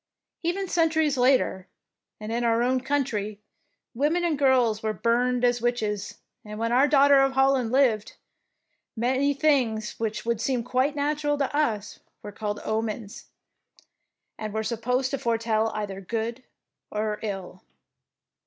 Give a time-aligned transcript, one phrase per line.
[0.41, 1.67] Even centuries later,
[2.19, 3.39] and in our own country,
[3.93, 8.15] women and girls were burned as witches, and when our Daughter of Holland lived,
[8.95, 13.29] many things which would seem quite natural to us were called omens,''
[14.39, 16.43] and were supposed to foretell either good
[16.89, 17.61] or ill.